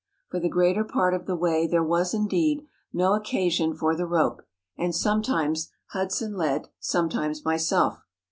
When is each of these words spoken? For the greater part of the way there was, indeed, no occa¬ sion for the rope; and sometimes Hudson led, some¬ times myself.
For 0.29 0.39
the 0.39 0.49
greater 0.49 0.83
part 0.83 1.13
of 1.13 1.27
the 1.27 1.35
way 1.35 1.67
there 1.67 1.83
was, 1.83 2.11
indeed, 2.15 2.65
no 2.91 3.11
occa¬ 3.11 3.51
sion 3.51 3.75
for 3.75 3.95
the 3.95 4.07
rope; 4.07 4.41
and 4.75 4.95
sometimes 4.95 5.69
Hudson 5.91 6.33
led, 6.35 6.69
some¬ 6.81 7.07
times 7.07 7.45
myself. 7.45 8.03